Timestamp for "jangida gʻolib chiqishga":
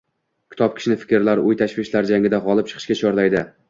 2.15-3.03